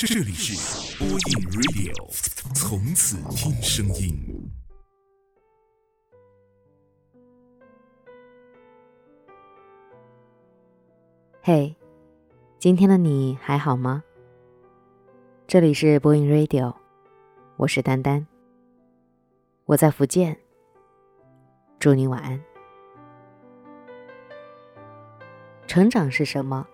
[0.00, 1.18] 这里是播音
[1.50, 1.92] Radio，
[2.54, 4.48] 从此听声音。
[11.42, 11.74] 嘿，
[12.60, 14.04] 今天的你还好吗？
[15.48, 16.76] 这里是播音 Radio，
[17.56, 18.24] 我是丹丹，
[19.64, 20.38] 我在福建，
[21.80, 22.40] 祝你晚安。
[25.66, 26.64] 成长是什么？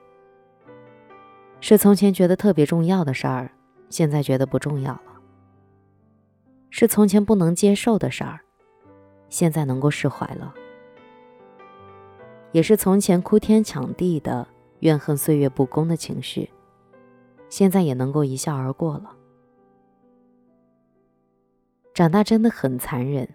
[1.67, 3.51] 是从前觉得特别重要的事儿，
[3.89, 5.18] 现在觉得不重要了；
[6.68, 8.40] 是从前不能接受的事儿，
[9.31, 10.53] 现在能够释怀了；
[12.53, 14.46] 也是从前哭天抢地的
[14.81, 16.50] 怨恨岁月不公的情绪，
[17.49, 19.17] 现在也能够一笑而过了。
[21.95, 23.26] 长大真的很残忍，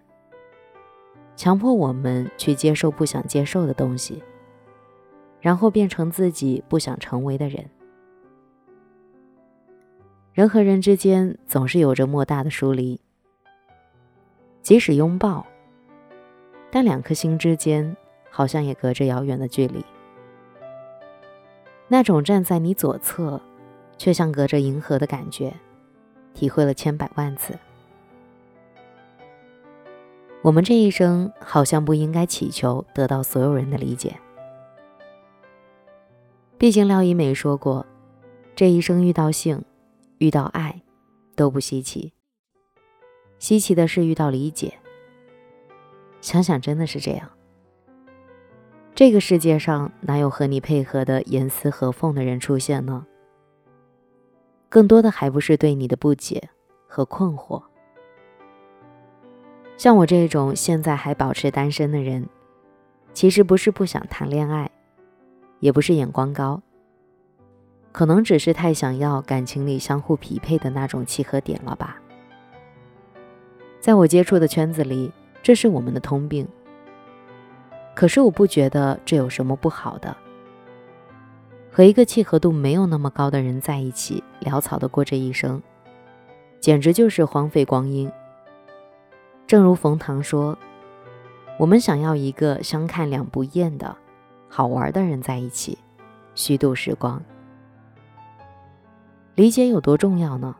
[1.35, 4.21] 强迫我们去接受不想接受的东西，
[5.41, 7.67] 然后变成自己不想成为的人。
[10.33, 13.01] 人和人之间总是有着莫大的疏离，
[14.61, 15.45] 即使拥抱，
[16.71, 17.97] 但两颗心之间
[18.29, 19.83] 好像也隔着遥远的距离。
[21.87, 23.41] 那种站在你左侧，
[23.97, 25.51] 却像隔着银河的感觉，
[26.33, 27.57] 体会了千百万次。
[30.41, 34.15] 我们这一生好像不应该祈求得到所有人的理解，
[36.57, 37.85] 毕竟廖一梅说过，
[38.55, 39.61] 这一生遇到性。
[40.19, 40.81] 遇到爱
[41.35, 42.13] 都不稀奇，
[43.39, 44.73] 稀奇的是遇到理解。
[46.19, 47.29] 想想真的是这样，
[48.93, 53.05] 这个世界上哪有和你配合的严丝合缝的人出现呢？
[54.67, 56.49] 更多的还不是对你的不解
[56.85, 57.63] 和困惑。
[59.77, 62.27] 像我这种现在还保持单身的人，
[63.13, 64.69] 其实不是不想谈恋爱，
[65.61, 66.61] 也不是眼光高。
[67.91, 71.99] 可能只是太想要感情里相互匹配的那种契合点了吧。
[73.79, 76.47] 在我接触的圈子里，这是我们的通病。
[77.95, 80.15] 可是我不觉得这有什么不好的。
[81.71, 85.61] 和一个契合度没有那么高的人在一起，潦草的过这一生，
[86.59, 88.11] 简直就是荒废光阴。
[89.47, 90.57] 正如冯唐说
[91.57, 93.95] ：“我们想要一个相看两不厌的
[94.47, 95.77] 好玩的人在一起，
[96.35, 97.21] 虚度时光。”
[99.39, 100.53] 理解有多重要呢？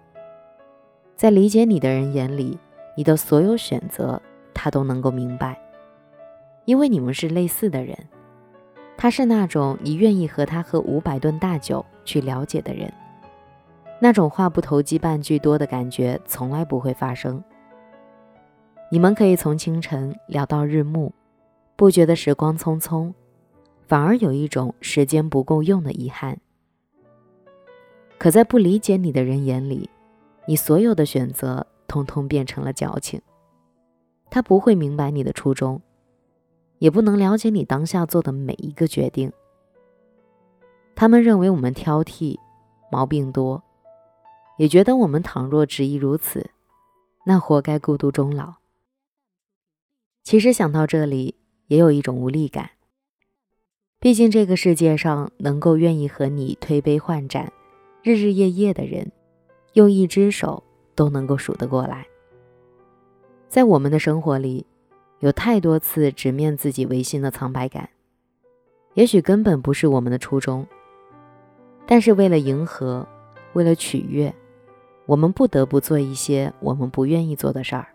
[1.18, 2.58] 在理解你的人眼里，
[2.96, 4.22] 你的所有选择
[4.54, 5.60] 他都能够明白，
[6.64, 7.94] 因为你们是类似的人。
[8.96, 12.90] 他是那种你愿意和他喝五百顿大酒去了解的人，
[14.00, 17.44] 那种话不投机半句多的感觉从来不会发生。
[18.90, 21.12] 你们可以从清晨聊到日暮，
[21.76, 23.14] 不觉得时光匆匆，
[23.86, 26.40] 反而有一种时间不够用的遗憾。
[28.20, 29.90] 可在不理解你的人眼里，
[30.46, 33.22] 你所有的选择通通变成了矫情。
[34.30, 35.82] 他不会明白你的初衷，
[36.80, 39.32] 也不能了解你当下做的每一个决定。
[40.96, 42.38] 他们认为我们挑剔，
[42.92, 43.64] 毛病多，
[44.58, 46.52] 也觉得我们倘若执意如此，
[47.26, 48.56] 那活该孤独终老。
[50.24, 51.36] 其实想到这里，
[51.68, 52.72] 也有一种无力感。
[53.98, 57.52] 毕竟这个世界上能够愿意和你推杯换盏。
[58.02, 59.12] 日日夜夜的人，
[59.74, 60.64] 用一只手
[60.96, 62.08] 都能够数得过来。
[63.50, 64.66] 在我们的生活里，
[65.20, 67.90] 有太多次直面自己违心的苍白感，
[68.94, 70.66] 也许根本不是我们的初衷。
[71.86, 73.06] 但是为了迎合，
[73.54, 74.34] 为了取悦，
[75.06, 77.88] 我们不得不做一些我们不愿意做的事儿。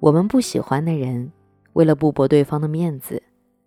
[0.00, 1.32] 我们不喜欢的人，
[1.72, 3.22] 为了不驳对方的面子，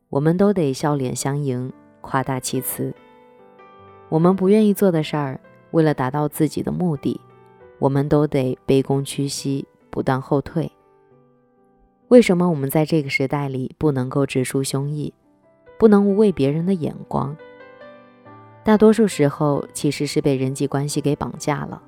[0.09, 2.93] 我们都得笑脸相迎，夸大其词。
[4.09, 5.39] 我们不愿意做的事儿，
[5.71, 7.21] 为了达到自己的目的，
[7.77, 10.71] 我们都得卑躬屈膝，不断后退。
[12.07, 15.13] 为什么我们在这个时代里不能够直抒胸臆，
[15.77, 17.37] 不能无畏别人的眼光？
[18.63, 21.81] 大多数时候其实是被人际关系给绑架了。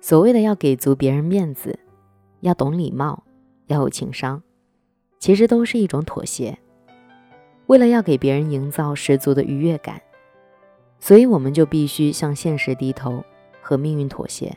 [0.00, 1.76] 所谓的要给足别人面子，
[2.38, 3.24] 要懂礼貌，
[3.66, 4.40] 要有情商，
[5.18, 6.56] 其实都是一种妥协。
[7.66, 10.00] 为了要给别人营造十足的愉悦感。
[11.04, 13.24] 所以，我们就必须向现实低头，
[13.60, 14.56] 和命运妥协。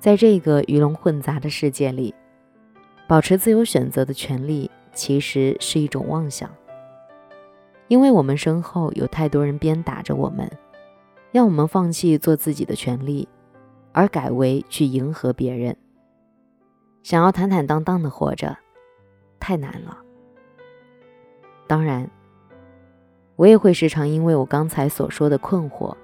[0.00, 2.14] 在这个鱼龙混杂的世界里，
[3.06, 6.50] 保持自由选择的权利，其实是一种妄想。
[7.88, 10.50] 因为我们身后有太多人鞭打着我们，
[11.32, 13.28] 要我们放弃做自己的权利，
[13.92, 15.76] 而改为去迎合别人。
[17.02, 18.56] 想要坦坦荡荡的活着，
[19.38, 19.98] 太难了。
[21.66, 22.10] 当然。
[23.38, 25.94] 我也会时常因为我刚才所说的困惑，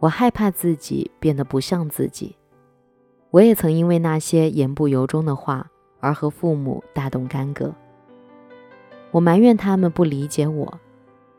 [0.00, 2.34] 我害怕自己变得不像自己。
[3.30, 5.70] 我也曾因为那些言不由衷的话
[6.00, 7.72] 而和父母大动干戈。
[9.12, 10.80] 我埋怨他们不理解我，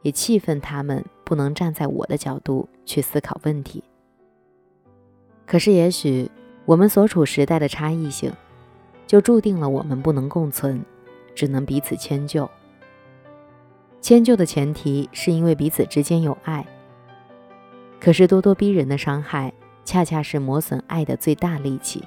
[0.01, 3.83] 也气愤他们不能站在我的角度去思考问题。
[5.45, 6.31] 可是，也许
[6.63, 8.31] 我们所处时代的差异性，
[9.05, 10.81] 就注定了我们不能共存，
[11.35, 12.49] 只能彼此迁就。
[14.01, 16.65] 迁就的前提是因为彼此之间有爱。
[17.99, 19.53] 可是咄咄逼人的伤害，
[19.85, 22.03] 恰恰是磨损爱的最大利器。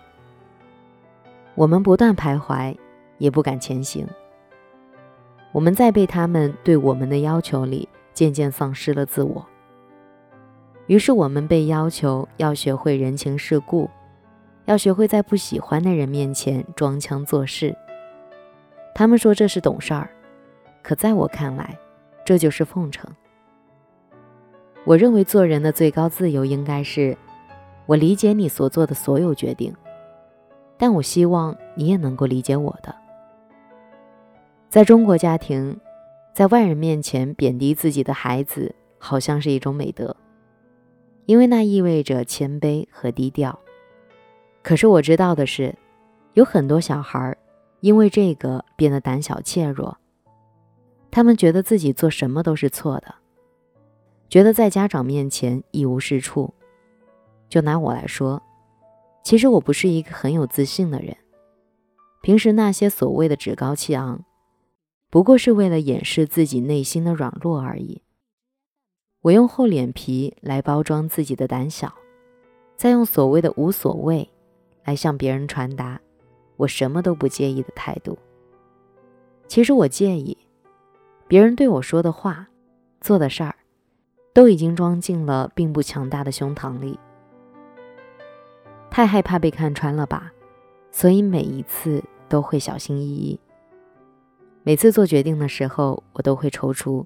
[1.54, 2.76] 我们不断徘徊，
[3.18, 4.04] 也不敢前行。
[5.52, 9.46] 我们在被他们对我们的要求里，渐渐丧失了自我。
[10.88, 13.88] 于是我们被要求要学会人情世故，
[14.64, 17.72] 要学会在不喜欢的人面前装腔作势。
[18.96, 20.10] 他们说这是懂事儿，
[20.82, 21.78] 可在我看来，
[22.24, 23.08] 这就是奉承。
[24.84, 27.16] 我认为做人的最高自由应该是：
[27.86, 29.74] 我理解你所做的所有决定，
[30.76, 32.94] 但我希望你也能够理解我的。
[34.68, 35.78] 在中国家庭，
[36.32, 40.16] 在外人面前贬低自己的孩子，好像是一种美德，
[41.26, 43.58] 因为那意味着谦卑和低调。
[44.62, 45.74] 可是我知道的是，
[46.32, 47.36] 有很多小孩
[47.80, 49.96] 因为这个变得胆小怯弱，
[51.14, 53.14] 他们觉得自己做什么都是错的。
[54.28, 56.52] 觉得在家长面前一无是处。
[57.48, 58.42] 就拿我来说，
[59.22, 61.16] 其实我不是一个很有自信的人。
[62.20, 64.24] 平时那些所谓的趾高气昂，
[65.08, 68.02] 不过是为了掩饰自己内心的软弱而已。
[69.20, 71.94] 我用厚脸皮来包装自己的胆小，
[72.76, 74.28] 再用所谓的无所谓
[74.82, 76.00] 来向别人传达
[76.56, 78.18] 我什么都不介意的态度。
[79.46, 80.36] 其实我介意
[81.26, 82.48] 别人对我说的话、
[83.00, 83.54] 做的事儿。
[84.34, 86.98] 都已经装进了并不强大的胸膛里，
[88.90, 90.32] 太害怕被看穿了吧，
[90.90, 93.38] 所以每一次都会小心翼翼。
[94.64, 97.04] 每次做决定的时候，我都会踌躇，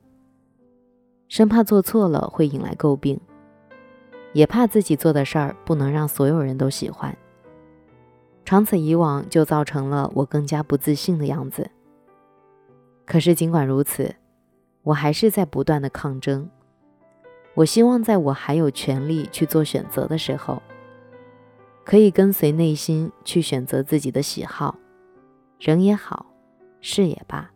[1.29, 3.21] 生怕做错了会引来诟病，
[4.33, 7.15] 也怕自己做的事儿不能让所有人都喜欢。
[8.47, 11.71] 长此以往，就造成了我更加不自信的样子。
[13.09, 14.15] 可是尽管如此，
[14.83, 16.47] 我还是在不断的抗争。
[17.55, 20.63] 我希望在我还有权利去做选择的时候，
[21.85, 24.77] 可以跟随内心去选择自己的喜好，
[25.59, 26.27] 人也好，
[26.83, 27.51] 事也罢，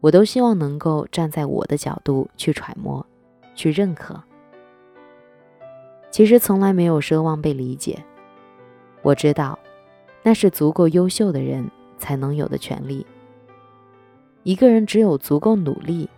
[0.00, 3.06] 我都希望能够站在我的角度去揣摩，
[3.54, 4.20] 去认可。
[6.10, 8.04] 其实从来没有奢望被理解，
[9.02, 9.56] 我知道，
[10.24, 13.06] 那是足够优秀的人才能有的权利。
[14.48, 16.08] 一个人只有足够努力。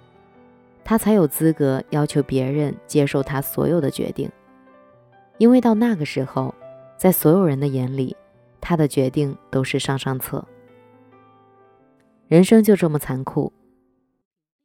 [0.85, 4.31] 他才有资格要求别人接受他所有的决定，
[5.38, 6.55] 因为到那个时候，
[6.97, 8.17] 在所有人的眼里，
[8.61, 10.47] 他的决定都是上上策。
[12.29, 13.53] 人生就这么残酷，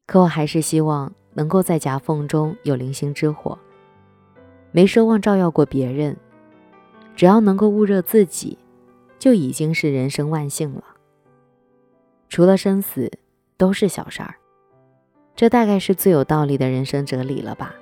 [0.05, 3.57] 可我还是希望能够在夹缝中有零星之火，
[4.71, 6.15] 没奢望照耀过别人，
[7.15, 8.59] 只要能够捂热自己，
[9.17, 10.83] 就已经是人生万幸了。
[12.29, 13.11] 除了生死，
[13.57, 14.35] 都是小事儿。
[15.35, 17.75] 这大概是最有道理的人生哲理了吧？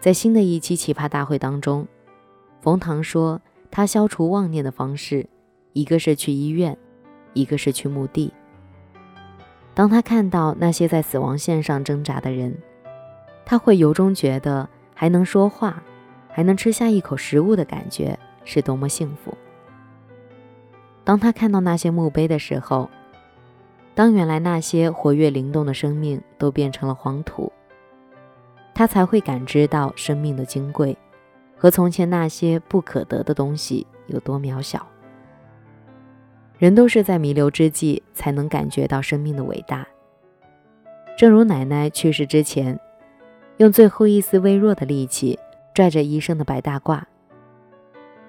[0.00, 1.86] 在新的一期奇葩大会当中，
[2.60, 5.26] 冯唐说他消除妄念的方式，
[5.72, 6.76] 一个是去医院，
[7.32, 8.32] 一个是去墓地。
[9.74, 12.56] 当他看到那些在死亡线上挣扎的人，
[13.44, 15.82] 他会由衷觉得还能说话，
[16.28, 19.36] 还能吃下一口食物的感觉是多么幸福。
[21.02, 22.88] 当他看到那些墓碑的时候，
[23.94, 27.52] 当原来那些活跃灵动的生命都变成了黄土，
[28.74, 30.96] 他才会感知到生命的金贵，
[31.56, 34.84] 和从前那些不可得的东西有多渺小。
[36.58, 39.86] 人都是在弥留之际才能感觉到生命的伟大。
[41.16, 42.78] 正如奶奶去世之前，
[43.58, 45.38] 用最后一丝微弱的力气
[45.72, 47.00] 拽着医生的白大褂，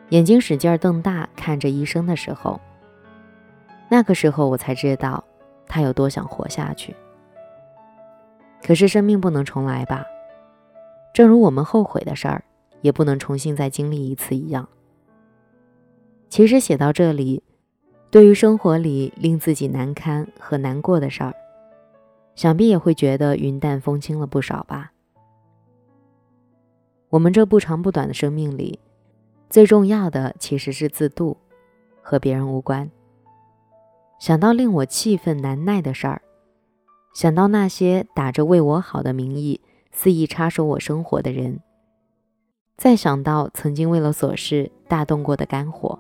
[0.10, 2.62] 眼睛使劲瞪大看着医生的时候，
[3.90, 5.24] 那个时候我才知道。
[5.68, 6.96] 他有多想活下去？
[8.64, 10.06] 可是生命不能重来吧？
[11.14, 12.44] 正如我们后悔的事儿，
[12.82, 14.68] 也不能重新再经历一次一样。
[16.30, 17.42] 其实写到这里，
[18.10, 21.34] 对于生活里令自己难堪和难过的事儿，
[22.36, 24.92] 想必也会觉得云淡风轻了不少吧。
[27.10, 28.80] 我们这不长不短的生命里，
[29.50, 31.38] 最重要的其实是自渡，
[32.02, 32.90] 和别人无关。
[34.26, 36.24] 想到令我气愤难耐的事儿，
[37.14, 41.60] 想到那些打着为我好的名义肆意插手我生活的人，
[42.76, 46.00] 再想到曾经为了琐事大动过的肝火，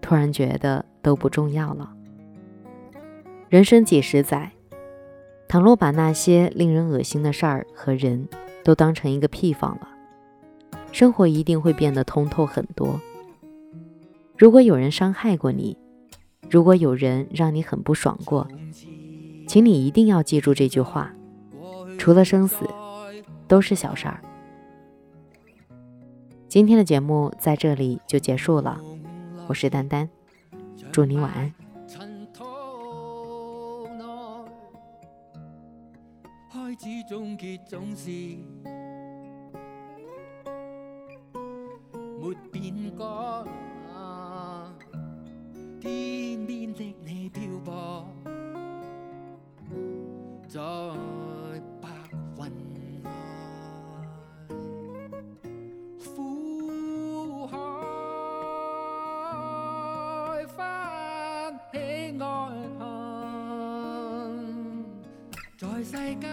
[0.00, 1.94] 突然觉得都不重要了。
[3.48, 4.50] 人生几十载，
[5.46, 8.28] 倘若把那些令人恶心的事儿和人
[8.64, 9.88] 都当成一个屁放了，
[10.90, 13.00] 生活一定会变得通透很多。
[14.36, 15.78] 如果有人伤害过你，
[16.50, 18.46] 如果有人让你很不爽过，
[19.46, 21.12] 请你一定要记住这句话：
[21.98, 22.68] 除了生死，
[23.48, 24.20] 都是小事儿。
[26.48, 28.80] 今天的节目在这里就结束了，
[29.48, 30.08] 我是丹丹，
[30.92, 31.52] 祝你晚安。
[36.78, 38.73] 天
[65.56, 66.28] 在世间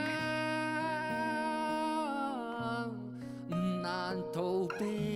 [3.84, 5.11] 难逃避。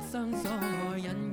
[0.00, 1.32] 生所爱隐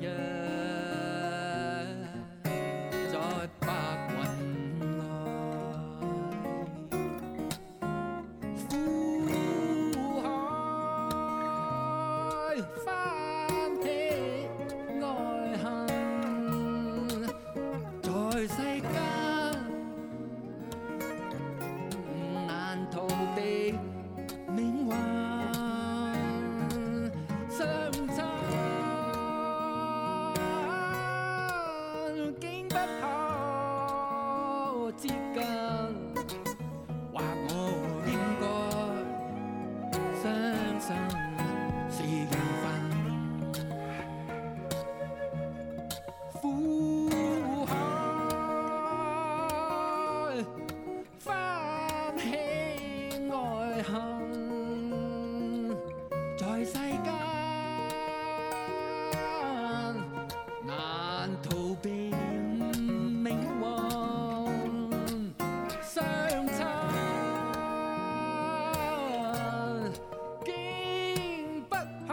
[56.38, 57.14] 在世间
[60.66, 65.34] 难逃避命运
[65.82, 66.02] 相
[66.48, 66.66] 亲
[70.46, 71.76] 竟不
[72.08, 72.10] 可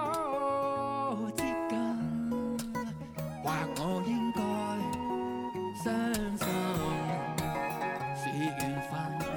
[1.37, 1.73] 接近
[3.45, 3.47] 或
[3.77, 4.41] 我应该
[5.85, 5.87] 相
[6.37, 6.43] 信
[8.17, 8.51] 是缘
[8.91, 9.30] 分。